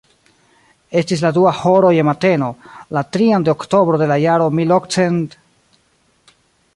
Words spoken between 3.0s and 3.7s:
trian de